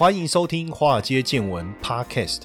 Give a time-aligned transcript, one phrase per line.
[0.00, 2.44] 欢迎收听《华尔街见闻》Podcast。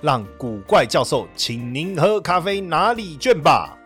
[0.00, 3.77] 让古怪教授请您喝咖啡拿礼券吧。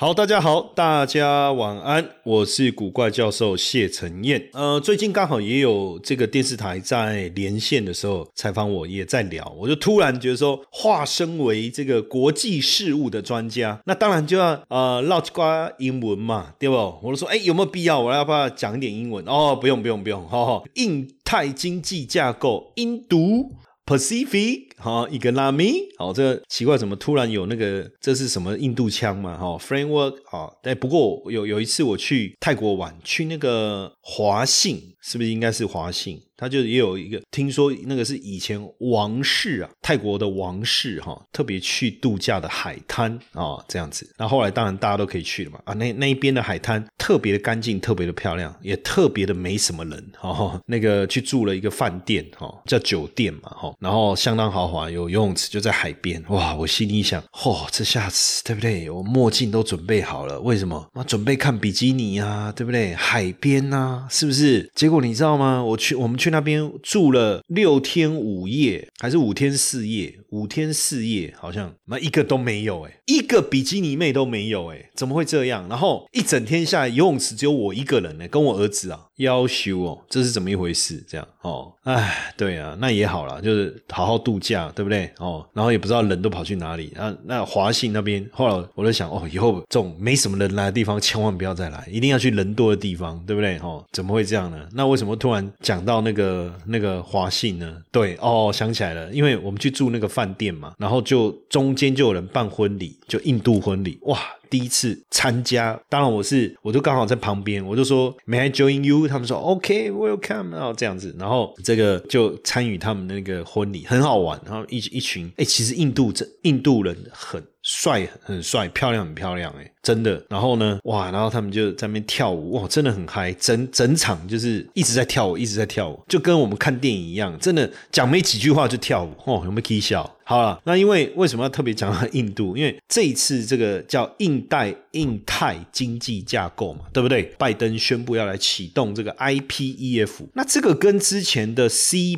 [0.00, 4.40] 好，大家好，大家晚安，我是古怪教授谢承彦。
[4.52, 16.76] 呃，最近刚好也有这个电视台在连线的时候采访我，也在聊，我就突然觉得说，化身为这个国际事务的专家，那当然就要呃唠几瓜英文嘛，对不？
[17.02, 17.98] 我就说，哎，有没有必要？
[17.98, 19.24] 我要不要讲一点英文？
[19.24, 20.62] 哦，不用，不用，不用，哈哈。
[20.74, 23.50] 印太经济架构，印度
[23.88, 24.66] Pacific。
[24.76, 27.90] 好，一个拉米，好，这奇怪，怎么突然有那个？
[28.00, 29.36] 这是什么印度腔嘛？
[29.36, 36.20] 哈，framework，哈，但不过有有一次我去泰国玩，去那个华信，是不是应该是华信？
[36.38, 44.08] 他就也有一个，听说那个是以前王室啊，泰国的王室哈，特别去度假的海滩啊，这样子。
[44.16, 50.60] 那后来当然大家都可以去了嘛，啊，那那一边的海滩特别的干净，特别的漂亮，也特别的没什么人哈。
[50.64, 56.22] 那个去住了一个饭店哈，叫酒店嘛哈，然后相当豪华，有游泳池就在海边。
[56.28, 58.88] 哇，我心里想，嚯，这下子对不对？
[58.88, 60.88] 我墨镜都准备好了，为什么？
[60.94, 62.94] 我准备看比基尼啊，对不对？
[62.94, 64.70] 海边呐，是不是？
[64.76, 65.60] 结果你知道吗？
[65.64, 66.27] 我去，我们去。
[66.28, 70.14] 去那边住了六天五夜，还是五天四夜？
[70.28, 75.66] 五天四夜，好像那一个都没有哎，一个比基尼妹都没有哎，怎么会这样？
[75.70, 81.00] 然后一整天下来，游泳池只有我一个人呢，跟我儿子啊，要求哦，这是怎么一回事？
[81.08, 85.08] 这样哦，哎，对啊，那也好了，就是好好度假，对不对？
[85.18, 87.16] 哦，然后也不知道人都跑去哪里那。
[87.24, 93.56] 那华信那边，后来我就想，哦，以后这种没什么人来的地方，千万不要再来，一定要去人多的地方，对不对？
[93.58, 94.68] 哦，怎么会这样呢？
[94.72, 97.76] 那为什么突然讲到那个那个华信呢？
[97.92, 100.08] 对，哦，想起来了，因为我们去住那个。
[100.08, 104.18] 饭店嘛，然后就中间就有人办婚礼，就印度婚礼，哇！
[104.50, 109.06] 第一次参加，当然我是，我就刚好在旁边，我就说 May I join you？
[109.06, 120.24] 他们说 OK welcome，然后这样子，然后这个就参与他们那个婚礼，很好玩，然后一一群，哎，其实印度这印度人很帅，很帅，漂亮很漂亮，哎，真的。
[120.30, 130.14] 然后呢，哇，然后他们就在那边跳舞，哇，真的很嗨，整整场就是一直在跳舞，一直在跳舞，就跟我们看电影一样，真的讲没几句话就跳舞，哦，有没有可以笑？
[130.24, 132.54] 好了，那因为为什么要特别讲到 印度？
[132.56, 137.22] 因为这一次这个叫印代印太经济架构嘛，对不对？
[137.38, 142.12] 拜登宣布要来启动这个 IPEF，那这个跟之前的 CPTPP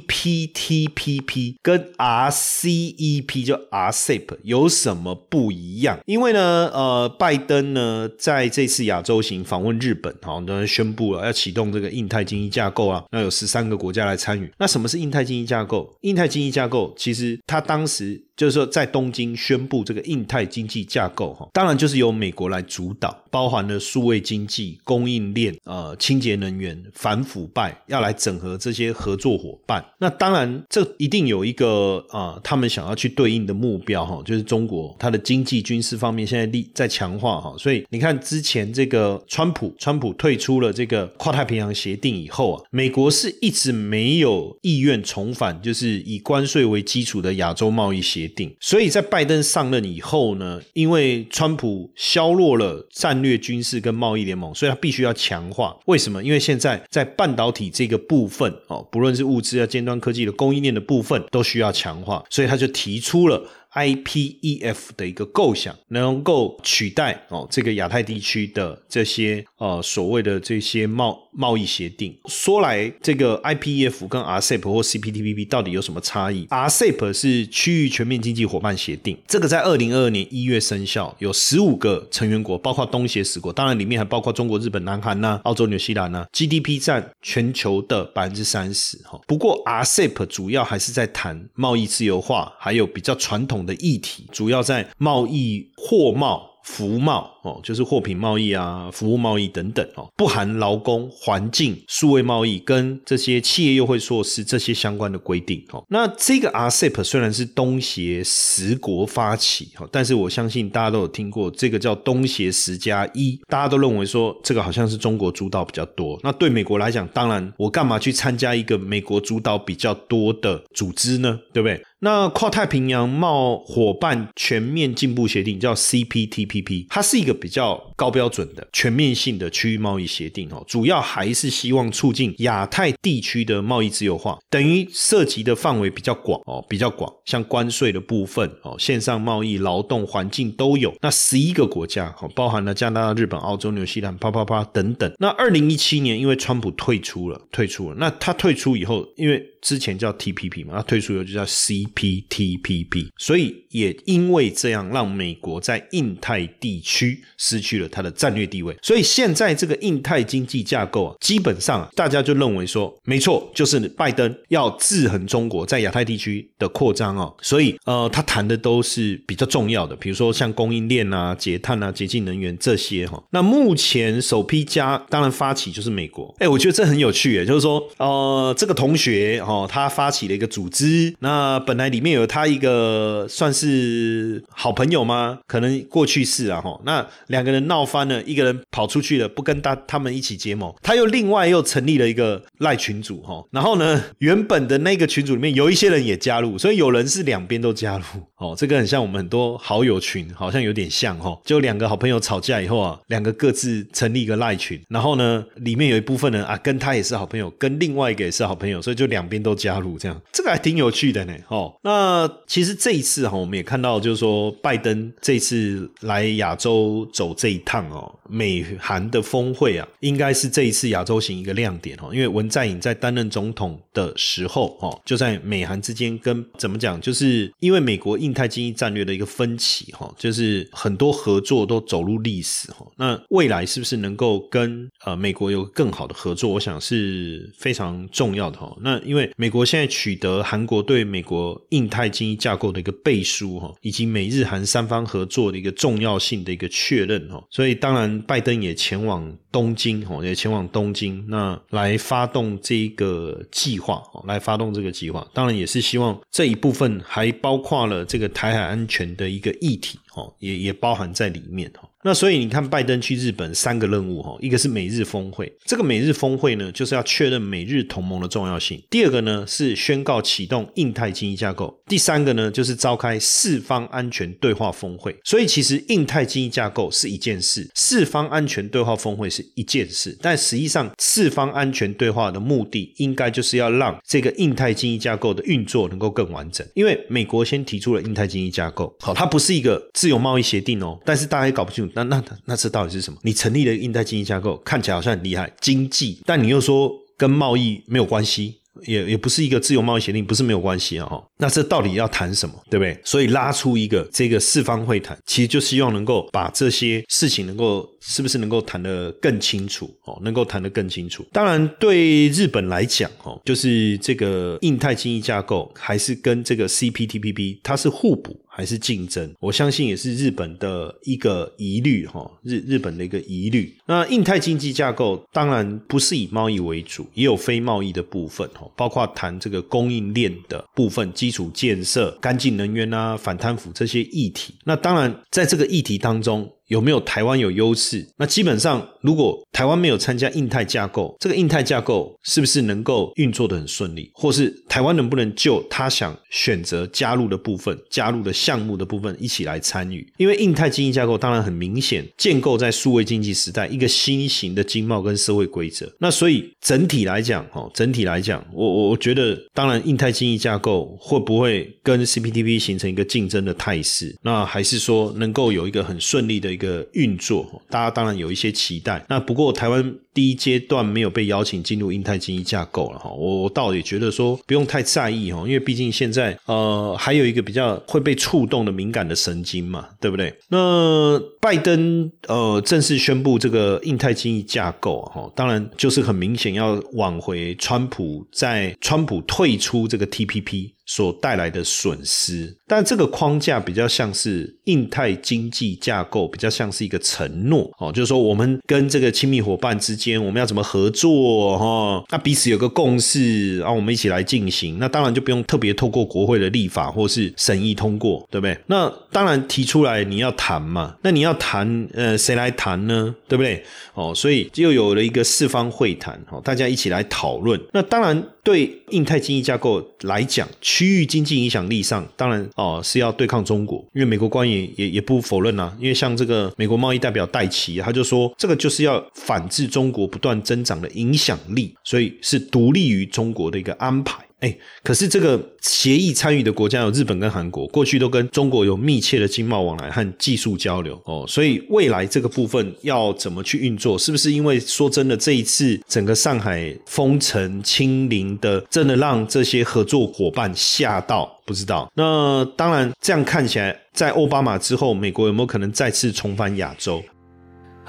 [1.63, 5.99] 跟 RCEP 就 RCEP 有什么不不一样？
[6.05, 14.53] 因为呢，呃，拜登呢在这次亚洲行访问日本，哈，当然宣布了要启动这个印太经济架构啊，那有十三个国家来参与。
[14.59, 15.91] 那什么是印太经济架构？
[16.03, 18.23] 印太经济架构其实他当时。
[18.41, 29.85] 就是说，在东京宣布这个印太经济架构，哈，当然就是由美国来主导，包含了数位经济、供应链、呃，清洁能源、反腐败，要来整合这些合作伙伴。
[29.99, 37.55] 那当然，这一定有一个啊，他们想要去对应的目标，哈，就是中国它的经济、军事方面现在力在强化，哈。
[37.59, 47.91] 所以你看，之前这个川普，川普退出了这个跨太平洋协定以后啊，美国是一直没有意愿重返，就是以关税为基础的亚洲贸。
[47.93, 55.77] 易协定，所以在拜登上任以后呢，因为川普削弱了战略军事跟贸易联盟，所以他必须要强化。
[55.87, 56.23] 为什么？
[56.23, 63.43] 因为现在在半导体这个部分哦，不论是物资啊、尖端科技的供应链的部分，都需要强化，所以他就提出了。
[63.75, 72.17] IPEF 的一个构想，能够取代哦这个亚太地区的这些呃所谓的这些贸贸易协定。
[72.27, 86.27] 说来，这个 IPEF 跟 RCEP 或 CPTPP 到底有什么差异？RCEP 是区域全面经济伙伴协定，这个在二零二二年一月生效，有十五个成员国，包括东协十国，当然里面还包括中国、日本、南韩呐、澳洲、纽西兰呐。
[86.33, 89.21] GDP 占全球的百分之三十哈。
[89.29, 93.60] 不过 RCEP 主要还是在谈贸易自由化，还有比较传统。
[93.65, 97.40] 的议题主要在贸易、货贸、服贸。
[97.43, 105.85] 哦，就是货品贸易啊、服务贸易等等哦，不含劳工、环境、数位贸易跟这些企业优惠措施这些相关的规定哦。
[105.89, 116.19] 那这个 RCEP 虽然是东协十国发起哈，但是我相信大家都有听过这个叫东协十加一，大家都认为说这个好像是中国主导比较多。
[116.23, 121.41] 那对美国来讲，当然我干嘛去参加一个美国主导比较多的组织呢？
[121.53, 121.83] 对不对？
[122.03, 140.95] 那跨太平洋贸伙伴全面进步协定叫 CPTPP，它是一个比较高标准的全面性的区域贸易协定哦，主要还是希望促进亚太地区的贸易自由化，等于涉及的范围比较广哦，比较广，像关税的部分哦，线上贸易、劳动环境都有。
[141.01, 145.13] 那十一个国家哦，包含了加拿大、日本、澳洲、纽西兰、啪啪啪等等。
[145.19, 158.75] 那二零一七年因为川普退出了，退出了，那他退出以后，因为之前叫 TPP 嘛，它退出以后就叫 CPTPP，所以也因为这样，让美国在印太地区失去了它的战略地位。
[158.83, 167.35] 所以现在这个印太经济架构啊，基本上啊大家就认为说，没错，就是拜登要制衡中国在亚太地区的扩张哦。
[167.43, 173.23] 所以呃，他谈的都是比较重要的，比如说像供应链啊、节碳啊、洁净能源这些哈。
[173.31, 179.43] 那目前首批加当然发起就是美国，哎，我觉得这很有趣诶，就是说呃，这个同学。
[179.51, 185.41] 哦，他发起了一个组织，那本来里面有他一个算是好朋友吗？
[185.47, 198.05] 可能过去式啊，哈，那两个人闹翻了，一个人跑出去了，不跟他他们一起结盟，他又另外又成立了一个赖群组，哈，然后呢，原本的那个群组里面有一些人也加入，所以有人是两边都加入，
[198.41, 209.41] 哦，这个很像我们很多好友群，好像有点像，哈，就两个好朋友吵架以后啊，两个各自成立一个赖群，然后呢，里面有一部分人啊，跟他也是好朋友，跟另外一个也是好朋友，所以就两边。
[209.41, 211.35] 都加入这样，这个还挺有趣的呢。
[211.49, 222.11] 哦，那其实这一次哈，我们也看到，就是说拜登这次来亚洲走这一趟哦，美韩的峰会啊，应该是这一次亚洲行一个亮点哦。
[222.13, 232.87] 因为文在寅在担任总统的时候哦，就在美韩之间跟怎么讲，就是因为美国印印太经济战略的一个分歧哈，就是很多合作都走入历史哈。
[232.97, 236.51] 那未来是不是能够跟呃美国有更好的合作？
[236.51, 238.73] 我想是非常重要的哈。
[238.83, 259.99] 那因为美国现在取得韩国对美国印太经济架构的一个背书哈，以及美日韩三方合作的一个重要性的一个确认哈，所以当然拜登也前往东京哈，也前往东京那来发动这个计划来发动这个计划，当然也是希望这一部分还包括了这个台海安全的一个议题。
[260.21, 261.89] 哈，也也包含在里面哈。
[262.03, 268.83] 那所以你看，拜登去日本三个任务哈，一个是美日峰会，这个美日峰会呢，就是要确认美日同盟的重要性。
[268.89, 271.79] 第二个呢，是宣告启动印太经济架构。
[271.87, 275.15] 第三个呢，就是召开四方安全对话峰会。
[275.25, 280.17] 所以其实印太经济架构是一件事，四方安全对话峰会是一件事。
[280.23, 286.67] 但实际上，四方安全对话的目的，应该就是要让这个印太经济架构的运作能够更完整。
[286.75, 291.93] 因为美国先提出了印太经济架构，好，它不是一个自由贸易协定哦，但是大家也搞不清楚。
[291.97, 293.19] 那那那这到底是什么？
[293.23, 301.23] 你成立了印太经济架构，看起来好像很厉害，经济，但你又说跟贸易没有关系，也也不是一个自由贸易协定，不是没有关系啊哈。
[301.39, 302.99] 那这到底要谈什么，对不对？
[303.05, 307.89] 所以拉出一个这个四方会谈，其实就希望能够把这些事情能够。
[308.03, 310.19] 是不是能够谈得更清楚哦？
[310.23, 311.23] 能够谈得更清楚。
[311.33, 319.35] 当然，对日本来讲哦，就是这个印太经济架构还是跟这个 CPTPP 它是互补还是竞争？
[319.41, 323.75] 我相信也是日本的一个疑虑哈，日日本的一个疑虑。
[323.87, 334.55] 那印太经济架构当然不是以贸易为主，也有非贸易的部分哈，包括谈这个供应链的部分、基础建设、干净能源啊、反贪腐这些议题。
[334.65, 336.47] 那当然，在这个议题当中。
[336.71, 338.07] 有没有台湾有优势？
[338.17, 344.09] 那基本上，如果台湾没有参加印太架构，这个印太架构是不是能够运作的很顺利？
[344.15, 350.07] 或是台湾能不能就他想选择加入的部分、加入的项目的部分一起来参与？
[350.17, 355.93] 因为印太经济架构当然很明显建构在数位经济时代一个新型的经贸跟社会规则。
[355.99, 364.17] 那所以整体来讲，哦，整体来讲，我我我觉得，当然印太经济架构会不会跟 CPTP 形成一个竞争的态势？
[364.23, 366.60] 那还是说能够有一个很顺利的？
[366.61, 369.03] 一个运作，大家当然有一些期待。
[369.09, 380.35] 那不过台湾第一阶段没有被邀请进入印太经济架构了哈，我倒也觉得说不用太在意哈，因为毕竟现在呃还有一个比较会被触动的敏感的神经嘛，对不对？
[380.49, 390.73] 那拜登呃正式宣布这个印太经济架构哈，当然就是很明显要挽回川普在川普退出这个 TPP。
[390.87, 402.05] 所带来的损失，但这个框架比较像是印太经济架构，比较像是一个承诺哦，就是说我们跟这个亲密伙伴之间，我们要怎么合作哈？
[402.11, 404.79] 那彼此有个共识，然后我们一起来进行。
[404.79, 408.59] 那当然就不用特别透过国会的立法或是审议通过，对不对？
[408.67, 413.15] 那当然提出来你要谈嘛，那你要谈，呃，谁来谈呢？
[413.29, 413.63] 对不对？
[413.95, 417.61] 哦，所以就有了一个四方会谈，哦，大家一起来讨论。
[417.73, 434.25] 那当然对印太经济架构来讲，区域经济影响力上，当然哦是要对抗中国，因为美国官员也也不否认啊，因为像这个美国贸易代表戴奇，他就说这个就是要反制中国不断增长的影响力，所以是独立于中国的一个安排。
[434.41, 443.99] 哎，可是这个协议参与的国家有日本跟韩国，过去都跟中国有密切的经贸往来和技术交流哦，所以未来这个部分要怎么去运作？
[443.99, 451.31] 是不是因为说真的，这一次整个上海封城清零的，真的让这些合作伙伴吓到？
[451.45, 451.93] 不知道。
[451.95, 457.03] 那当然，这样看起来，在奥巴马之后，美国有没有可能再次重返亚洲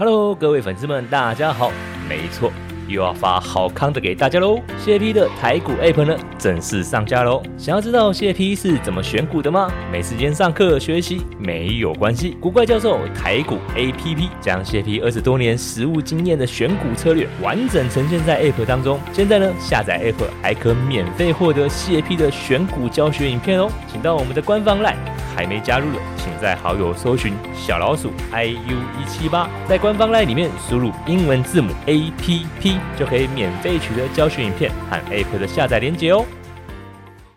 [0.03, 1.72] ？Hello，各位粉丝们，大家好，
[2.10, 2.51] 没错。
[2.91, 4.60] 又要发好康的给大家喽！
[4.77, 7.41] 谢 P 的台股 App 呢正式上架喽！
[7.57, 9.71] 想要知道谢 P 是怎么选股的吗？
[9.91, 19.00] 没时间上课学习没有关系，古怪教授台股 APP 将谢 P 二十多年实务经验的选股策略完整呈现在 App 当中。
[19.13, 23.69] 现在呢，下载 App 还可免费获得谢 P 的选股教学影片哦！
[23.91, 24.95] 请到我们的官方 LINE，
[25.36, 32.81] 还没加入的，请在好友搜寻小老鼠 iu 一七八，在官方 LINE 里面输入英文字母 APP。
[32.98, 36.26] 就可以免费取得教学影片和 App 的下载链接哦。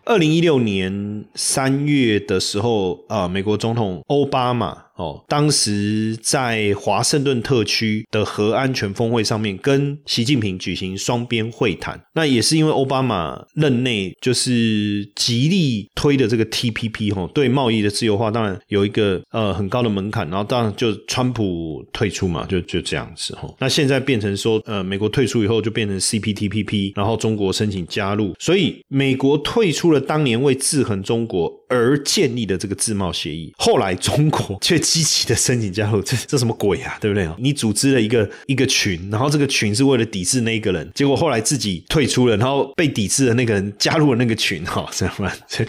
[0.04, 4.83] 二零一六年三月的时候，啊，美国总统奥巴马。
[4.96, 12.00] 哦，当时在华盛顿特区的核安全峰会上面，跟习近平举行双边会谈。
[12.14, 20.28] 那也是因为奥巴马任内就是极力推的这个 TPP 哈，对贸易的自由化，当然有一个呃很高的门槛。
[20.30, 23.52] 然后当然就川普退出嘛，就就这样子哈。
[23.58, 33.52] 那现在变成说，呃，美国退出以后就变成 CPTPP，然后中国申请加入，所以美国退出了当年为制衡中国而建立的这个自贸协议。
[33.58, 36.98] 后来中国却积极的申请加入，这这什么鬼啊？
[37.00, 37.26] 对不对？
[37.38, 45.34] 你组织了一个一个群，然后这个群是为了抵制那一个人，结果后来自己退出了，然后被抵制的那个人加入了那个群，哈，这样吧？
[45.48, 45.64] 这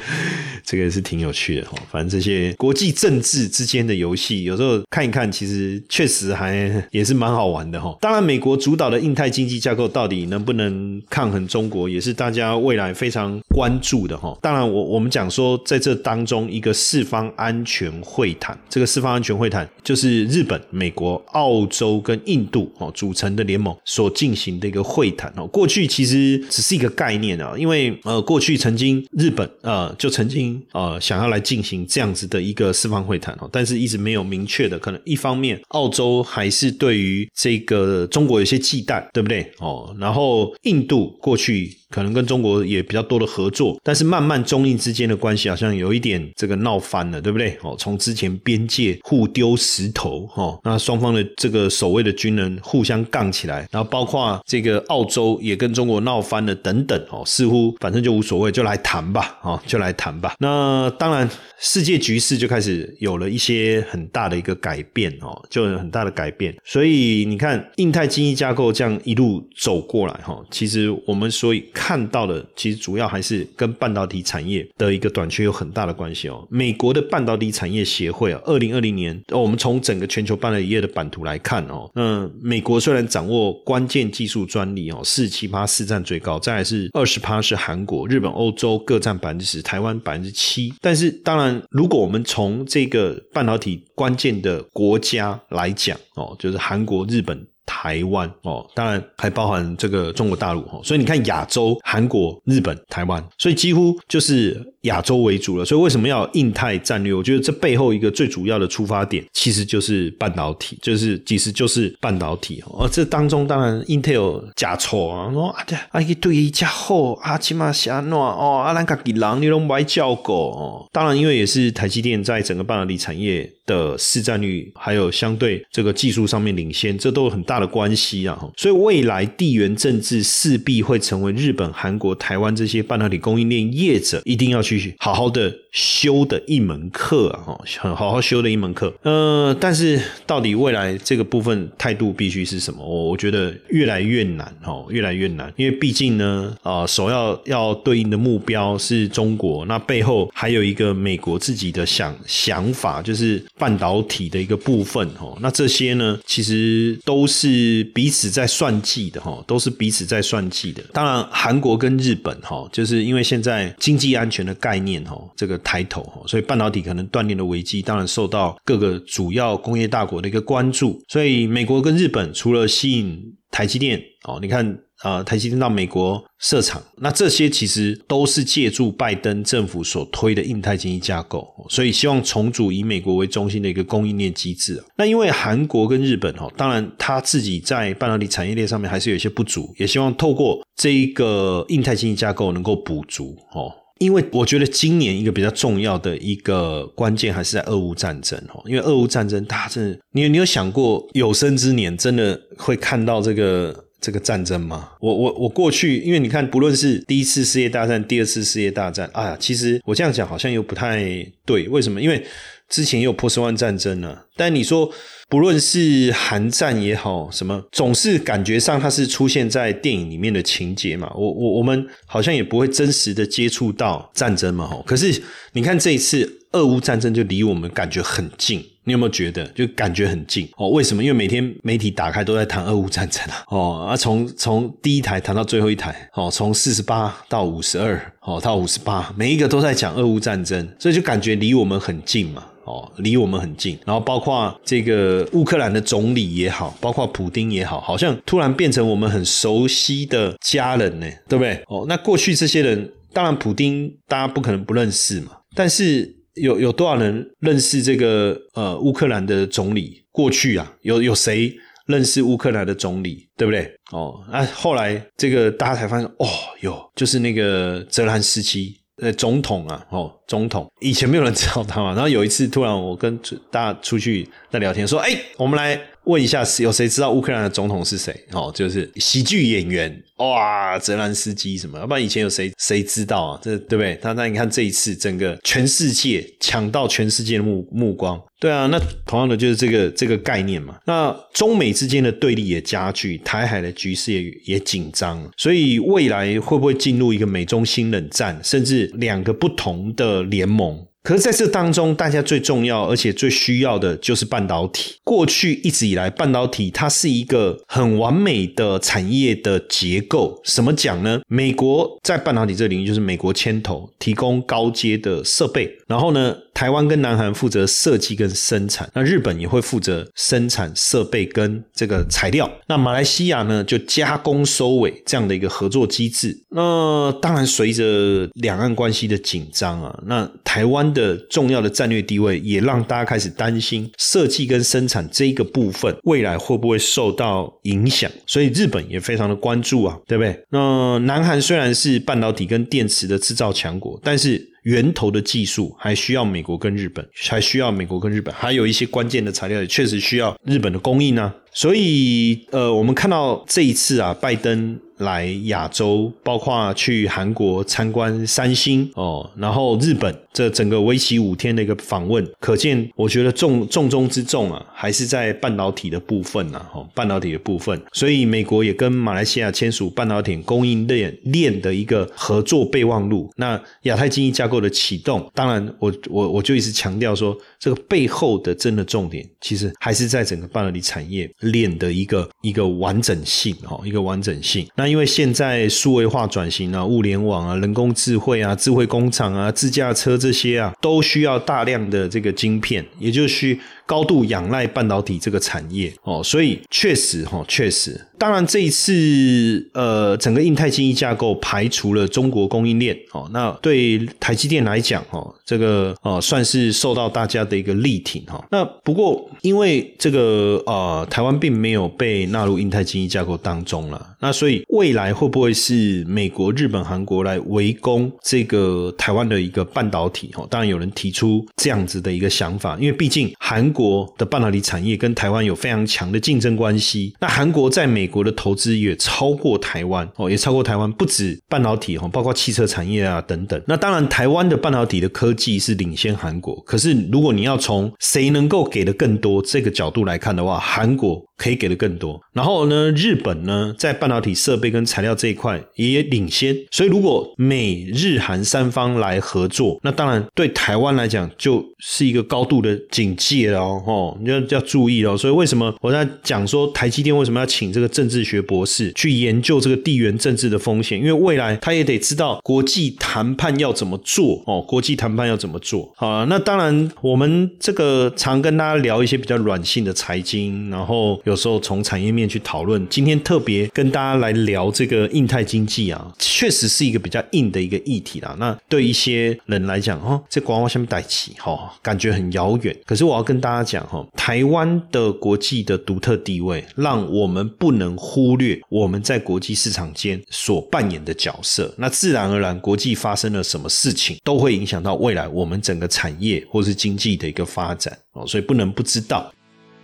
[0.65, 1.77] 这个是挺有趣的哈。
[1.89, 7.97] 反正这些国际政治之间的游戏，有时候看一看，其实确实还也是蛮好玩的哈。
[8.01, 14.37] 当然，美国主导的印太经济架构到底能不能抗衡中国，也是大家未来非常关注的哈。
[14.41, 19.04] 当然，我我们讲说，在这当中一个四方安全会谈，这个四。
[19.05, 25.45] 方安全会谈就是日本、美国、澳洲跟印度哦组成的联盟所进行的一个会谈哦。
[25.47, 34.99] 过去其实只是一个概念啊，因为呃过去曾经日本呃就曾经呃想要来进行这样子的一个四方会谈哦，但是一直没有明确的可能。
[35.05, 39.95] 一方面，澳洲还是对于这个中国有些忌惮，对不对哦？
[39.99, 41.77] 然后印度过去。
[41.89, 47.57] 可能跟中国也比较多的合作，但是慢慢中印之间的关系好像有一点这个闹翻了，对不对？
[47.61, 60.35] 哦，从之前边界互丢石头，哈，那双方的这个守卫的军人互相杠起来，然后包括这个澳洲也跟中国闹翻了等等，哦，似乎反正就无所谓，就来谈吧，哦，就来谈吧。
[60.39, 66.55] 那当然，世界局势就开始有了一些很大的一个改变，哦，就有很大的改变。
[66.63, 71.63] 所以你看，印太经济架构这样一路走过来，哈，其实我们所以。
[71.75, 76.47] 看到的其实主要还是跟半导体产业的一个短缺有很大的关系哦。
[76.49, 90.73] 美国的半导体产业协会啊，二零二零年，我们从整个全球半导体业的版图来看哦，那美国虽然掌握关键技术专利哦，四七八四占最高，再来是二十趴是韩国、日本、欧洲各占百分之十，台湾百分之七。
[90.79, 97.45] 但是当然，如果我们从这个半导体关键的国家来讲哦，就是韩国、日本。
[97.65, 104.74] 台湾哦，当然还包含这个中国大陆哦，所以你看亚洲，韩国、日本、台湾，所以几乎就是。
[104.85, 105.63] 亚洲为主了。
[105.63, 107.13] 所以为什么要印太战略？
[107.13, 112.63] 我觉得这背后一个最主要的出发点，其实就是半导体，就是其实就是半导体。
[112.79, 120.87] 而这当中当然 Intel 假错啊，说啊对啊一对一家好啊，起码安怎哦，阿咱家己人你拢不爱叫狗哦。
[120.91, 128.39] 当然，因为也是台积电在整个半导体产业的市占率，还有相对这个技术上面领先，这都有很大的关系啊。
[128.55, 138.93] 所以未来地缘政治势必会成为日本、韩国、台湾这些半导体供应链业者一定要去好好的修的一门课啊，很好好修的一门课。
[139.03, 142.85] 呃，但是到底未来这个部分态度必须是什么？
[142.85, 155.37] 我我觉得越来越难哦，越来越难，因为毕竟呢，啊，首要要对应的目标是中国，那背后还有一个美国自己的想想法，就是半导体的一个部分哦。
[155.41, 160.83] 那这些呢，其实都是彼此在算计的哈，都是彼此在算计的。
[160.93, 170.99] 当然，韩国跟日本哈，就是因为现在经济安全的概念哈，这个抬头哦，所以半导体可能断裂的危机，当然受到各个主要工业大国的一个关注。
[171.07, 174.79] 所以，美国跟日本除了吸引台积电哦，你看。
[175.03, 184.81] 啊，台积电到美国设厂，那这些其实都是借助拜登政府所推的印太经济架构，所以希望重组以美国为中心的一个供应链机制。
[184.97, 193.69] 那因为韩国跟日本哦，当然他自己在半导体产业链上面还是有一些不足，也希望透过这一个印太经济架构能够补足哦。
[193.99, 203.83] 因为我觉得今年一个比较重要的一个关键还是在俄乌战争哦，因为俄乌战争，大家真的，你你有想过有生之年真的会看到这个？
[204.01, 204.91] 这个战争吗？
[204.99, 211.67] 我我我过去，因为你看，不论是第一次世界大战、第二次世界大战啊，其实我这样讲好像又不太对。
[211.69, 211.99] 为什么？
[211.99, 212.23] 因为
[212.69, 214.17] 之前也有波斯湾战争呢。
[214.35, 214.91] 但你说，
[215.29, 221.11] 不论是韩战也好，什么，总是感觉上它是出现在电影里面的情节嘛。
[221.15, 224.67] 我我我们好像也不会真实的接触到战争嘛。
[224.67, 228.63] 吼，可是你看这一次俄乌战争就离我们感觉很近。
[228.87, 230.69] 你有没有觉得就感觉很近哦？
[230.69, 231.03] 为什么？
[231.03, 233.43] 因为每天媒体打开都在谈俄乌战争啊！
[233.47, 242.43] 哦啊，从从第一台谈到最后一台哦，从四十八到五十二哦，到五十八，每一个都在讲俄乌战争，所以就感觉离我们很近嘛！
[242.63, 243.77] 哦，离我们很近。
[243.85, 251.61] 然后包括这个乌克兰的总理也好，包括普丁也好，好像突然变成我们很熟悉的家人呢，对不对？
[251.67, 256.13] 哦，那过去这些人，当然普丁大家不可能不认识嘛，但是。
[256.35, 260.03] 有有多少人认识这个呃乌克兰的总理？
[260.11, 263.27] 过去啊，有有谁认识乌克兰的总理？
[263.37, 263.71] 对不对？
[263.91, 266.27] 哦，那，后来这个大家才发现，哦，
[266.61, 271.93] 有就是那个泽兰斯基呃总统啊，哦，总统以前没有人知道他嘛。
[271.93, 273.19] 然后有一次突然我跟
[273.51, 278.15] 大家出去在聊天，说，哎，我们来问一下，有谁知道乌克兰的总统是谁？
[278.31, 280.01] 哦，就是喜剧演员。
[280.17, 281.77] 哇，泽兰斯基什么？
[281.77, 283.39] 要不然以前有谁谁知道啊？
[283.43, 283.99] 这对不对？
[284.01, 288.21] 他那你看这一次，整个全世界抢到全世界的目目光。
[288.39, 290.77] 对啊，那同样的就是这个这个概念嘛。
[290.85, 295.29] 那中美之间的对立也加剧，台海的局势也也紧张。
[295.35, 300.85] 所以未来会不会进入一个美中新冷战，甚至两个不同的联盟？
[301.05, 304.95] 可是在这当中，大家最重要而且最需要的就是半导体。
[305.03, 310.41] 过去一直以来，半导体它是一个很完美的产业的结构。
[310.43, 311.21] 什么讲呢？
[311.27, 316.35] 美国在半导体这领域就是美国牵头，提供高阶的设备，然后呢？
[316.55, 322.49] 台湾跟南韩负责设计跟生产，那日本也会负责生产设备跟这个材料。
[322.67, 326.35] 那马来西亚呢，就加工收尾这样的一个合作机制。
[326.51, 338.09] 那当然，随着两岸关系的紧张啊，那台湾的重要的战略地位也让大家开始担心设计跟生产这一个部分未来会不会受到影响。
[338.25, 340.41] 所以日本也非常的关注啊，对不对？
[340.49, 344.54] 那南韩虽然是半导体跟电池的制造强国，但是。
[344.65, 351.33] 源头的技术还需要美国跟日本，还需要美国跟日本，还有一些关键的材料也确实需要日本的供应呢。
[351.51, 354.79] 所以，呃，我们看到这一次啊，拜登。
[354.97, 367.81] 来亚洲，包括去韩国参观三星哦，然后日本这整个为期五天的一个访问，可见我觉得重重中之重啊，还是在半导体的部分呐，哈，半导体的部分。
[367.93, 373.29] 所以美国也跟马来西亚签署半导体供应链链的一个合作备忘录。
[373.35, 384.67] 那亚太经济架构的启动，当然我我我就一直强调说，这个背后的真的重点，其实还是在整个半导体产业链的一个一个完整性哦，一个完整性。
[384.75, 395.93] 那因为现在数位化转型啊，物联网啊，人工智慧啊，智慧工厂啊，自驾车这些啊，都需要大量的这个晶片，也就是高度仰赖半导体这个产业。
[396.03, 402.97] 哦，所以确实哈，确实，当然这一次呃，整个印太经济架构排除了中国供应链。
[403.11, 408.43] 哦，那对台积电来讲哦，这个呃算是受到大家的一个力挺哈。
[408.51, 420.31] 那不过因为这个呃，台湾并没有被纳入印太经济架构当中了，那所以未来会不会是美国、日本、韩国来围攻这个台湾的一个半导体？
[420.35, 427.13] 哦，当然有人提出这样子的一个想法，因为毕竟韩国的半导体产业跟台湾有非常强的竞争关系。
[427.19, 433.61] 那韩国在美国的投资也超过台湾哦，也超过台湾，不止半导体哦，包括汽车产业啊等等。
[433.67, 441.21] 那当然，台湾的半导体的科技是领先韩国，可是如果你要从谁能够给的更多这个角度来看的话，韩国。
[441.37, 455.17] 可以给的更多，然后呢，日本呢在半导体设备跟材料这一块也领先，所以如果美日韩三方来合作，那当然对台湾来讲就是一个高度的警戒了哦，你要要注意哦。
[455.17, 460.97] 所以为什么我在讲说台积电为什么要请这个政治学博士去研究这个地缘政治的风险？
[460.97, 465.91] 因为未来他也得知道国际谈判要怎么做哦，国际谈判要怎么做。
[465.97, 471.19] 好，那当然我们这个常跟大家聊一些比较软性的财经，然后。
[471.25, 478.35] 有时候从产业面去讨论，今天特别跟大家来聊这个印太经济啊，确实是一个比较硬的一个议题啦。
[478.39, 482.75] 那对一些人来讲，哈，这广告下面带起，哈，感觉很遥远。
[482.85, 491.73] 可是我要跟大家讲，哈，台湾的国际的独特地位，让我们不能忽略我们在国际市场间所扮演的角色。
[491.79, 499.33] 那自然而然，国际发生了什么事情，都会影响到未来我们整个产业或是经济的一个发展哦，所以不能不知道。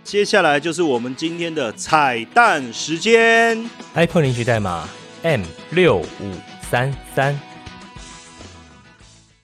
[0.04, 3.58] 接下来就是我们今天的彩蛋时间
[3.94, 4.88] ，iPhone 领取代码
[5.22, 6.06] M 六五
[6.68, 7.38] 三三。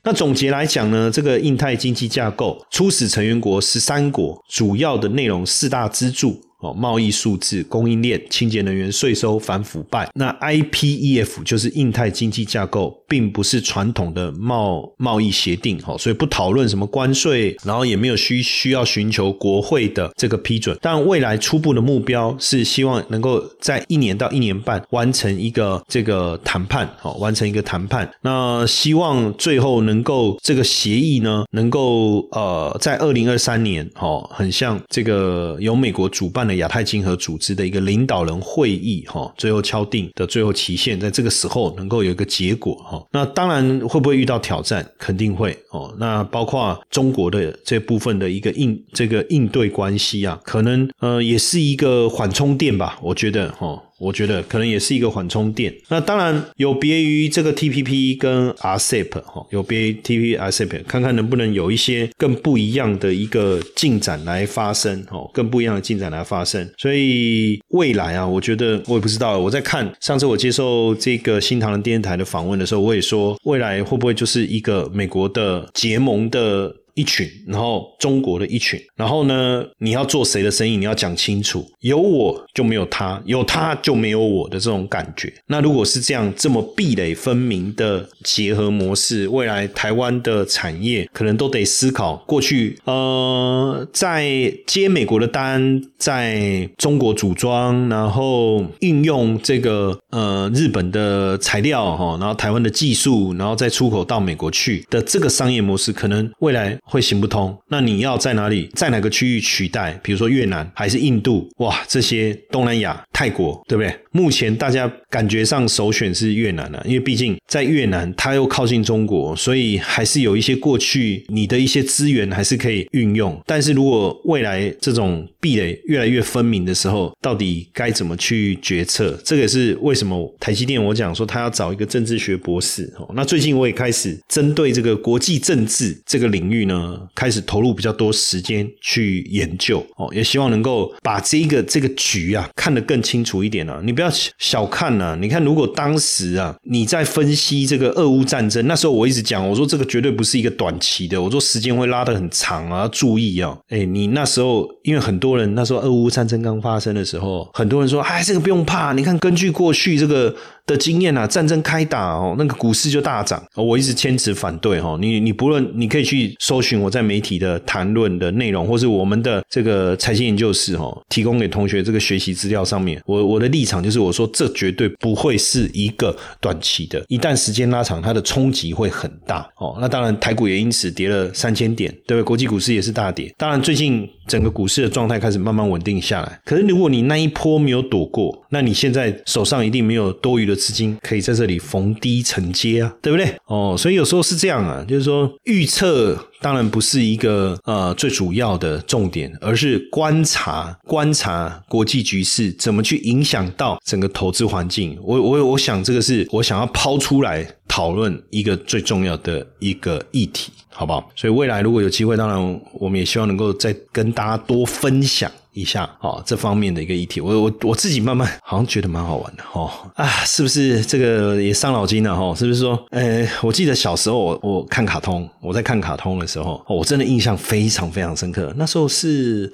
[0.03, 6.40] 那总结来讲呢，这个印太经济架构初始成员国十三国，主要的内容四大支柱。
[6.61, 10.11] 哦，贸易数字、供应链、清洁能源、税收、反腐败。
[10.14, 20.77] 那 IPEF 就是印太经济架构，并不是传统的贸贸易协定，哦，所以不讨论什么关税，然后也没有需需要寻求国会的这个批准。
[20.83, 28.11] 但未来初步的目标是希望能够在一年到一年半完成一个这个谈判，哦，完成一个谈判。
[28.23, 36.48] 那希望最后能够这个协议呢，能够呃在二零二三年，哦，很像这个由美国主办。
[36.57, 43.05] 亚太经合组织的一个领导人会议，哈，最后敲定的最后期限，在这个时候能够有一个结果，哈。
[43.13, 44.87] 那当然会不会遇到挑战？
[44.99, 45.95] 肯定会，哦。
[45.99, 53.83] 那包括中国的这部分的一个应这个应对关系啊，可能呃也是一个缓冲垫吧，我觉得，哈。
[53.99, 55.75] 我觉得可能也是一个缓冲垫。
[55.89, 66.69] 那当然有别于这个 TPP 跟 RCEP 哈，有别于 TPP、RCEP，看看能不能有一些更不一样的一个进展来发生哦，更不一样的进展来发生。
[66.79, 69.39] 所以未来啊，我觉得我也不知道。
[69.39, 76.75] 我在看上次我接受这个新唐人电视台的访问的时候，我也说未来会不会就是一个美国的结盟的。
[76.99, 85.33] 一群，然后中国的一群，然后呢，你要做谁的生意，你要讲清楚，有我就没有他，有他就没有我的这种感觉。
[85.47, 106.77] 那如果是这样这么壁垒分明的结合模式，未来台湾的产业可能都得思考，过去呃，在接美国的单，在中国组装，然后运用这个呃日本的材料哈，然后台湾的技术，然后再出口到美国去的这个商业模式，可能未来。
[106.88, 107.57] 会行不通？
[107.68, 109.92] 那你要在哪里，在哪个区域取代？
[110.03, 111.48] 比如说越南还是印度？
[111.59, 113.94] 哇，这些东南亚、泰国，对不对？
[114.11, 123.40] 目前大家感觉上首选是越南了，因为毕竟在越南它又靠近中国，所以还是有一些过去你的一些资源还是可以运用。
[123.47, 129.18] 但是如果未来这种壁垒越来越分明的时候，到底该怎么去决策？
[129.25, 133.09] 这个也是为什么台积电我讲说他要找一个政治学博士哦。
[133.14, 136.79] 那最近我也开始针对这个国际政治这个领域呢。
[137.14, 143.81] 开始投入比较多时间去研究哦，也希望能够把这一个这个局啊看得更清楚一点啊。
[143.85, 153.57] 你不要小看那，你看如果当时啊你在分析这个俄乌战争，那时候我一直讲，我说这个绝对不是一个短期的，我说时间会拉得很长啊，要注意啊。
[153.69, 160.35] 哎，你那时候因为很多人那时候俄乌战争刚发生的时候，很多人说，哎，这个不用怕，你看根据过去这个。
[160.69, 163.43] 的经验啊，战争开打哦，那个股市就大涨。
[163.57, 179.79] 我一直坚持反对哈，你你不论你可以去搜寻我在媒体的谈论的内容，或是我们的这个财经研究室哈，提供给同学这个学习资料上面，我我的立场就是我说这绝对不会是一个短期的，一旦时间拉长，它的冲击会很大哦。
[179.81, 182.23] 那当然台股也因此跌了三千点，对不对？
[182.23, 183.35] 国际股市也是大跌。
[183.39, 186.41] 当然最近整个股市的状态开始慢慢稳定下来。
[186.45, 193.35] 可是如果你那一波没有躲过，那你现在手上一定没有多余的资金可以在这里逢低承接啊，对不对？
[193.47, 204.97] 哦，所以有时候是这样啊，就是说预测当然不是一个呃最主要的重点，而是观察观察国际局势怎么去影响到整个投资环境。
[205.03, 211.09] 我我我想这个是我想要抛出来讨论一个最重要的一个议题，好不好？
[211.15, 215.31] 所以未来如果有机会，当然我们也希望能够再跟大家多分享。
[215.59, 222.35] 一下哦，这方面的一个议题，我我我自己慢慢好像觉得蛮好玩的哈啊，是不是这个也伤脑筋了哈？
[222.35, 228.53] 是不是说，呃，我记得小时候我我看卡通，我在看卡通的时候，我真的印象非常非常深刻。
[228.57, 229.51] 那时候是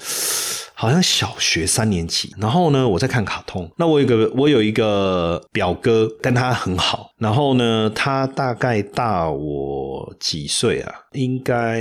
[0.75, 3.71] 好像小学三年级，然后呢，我在看卡通。
[3.77, 10.93] 那我有个我有一个表哥，跟他很好，然后呢，他大概大我几岁啊？
[11.15, 11.81] 应该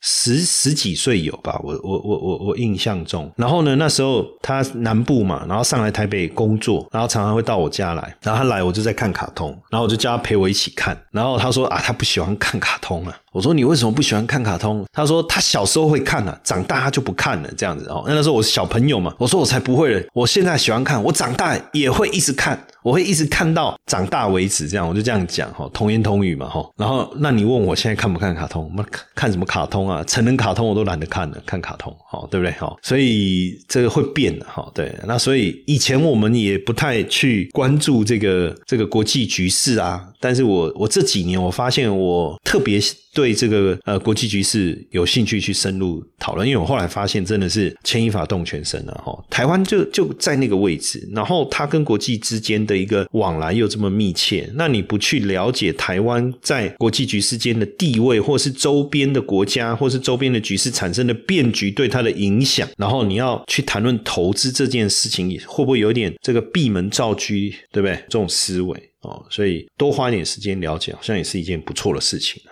[0.00, 1.60] 十十几岁有吧？
[1.62, 3.30] 我我我我我印象中。
[3.36, 8.16] 然后呢，那时候他南部嘛，然后上来台北工作，然后常常会到我家来。
[8.22, 10.96] 然后他来，我就在看卡通，然后我就叫他陪我一起看。
[11.10, 13.16] 然后他说啊，他不喜欢看卡通啊。
[13.32, 14.84] 我说你为什么不喜欢看卡通？
[14.92, 18.02] 他说他小时候会看啊，长大他就不看了这样子哦。
[18.06, 24.68] 那那时候我是小朋友嘛，我说我才不会了，我现在喜欢看，我长大也会一直看，我会一直看到长大为止。
[24.68, 26.64] 这样我就这样讲哈，童言童语嘛哈。
[26.76, 28.72] 然后那你问我现在看不看卡通？
[28.76, 30.04] 那看什么卡通啊？
[30.04, 32.72] 成人卡通我都懒得看了，看卡通哈，对不对哈？
[32.82, 34.70] 所以这个会变的哈。
[34.72, 40.08] 对，那所以以前我们也不太去关注这个这个国际局势啊。
[40.20, 42.78] 但是我我这几年我发现我特别
[43.16, 49.18] 对这个呃国际局势有兴趣去深入讨论，因为我后来发现真的是牵一发动全身了哈。
[49.30, 67.32] 台湾就就在那个位置，然后它跟国际之间的一个往来又这么密切，那你不去了解台湾在国际局势间的地位，或是周边的国家，或是周边的局势产生的变局对它的影响，然后你要去谈论投资这件事情，会不会有点这个闭门造车，
[67.72, 67.96] 对不对？
[68.10, 68.90] 这种思维。
[69.02, 72.50] 哦，所以多花一点时间了解，好像也是一件不错的事情啊。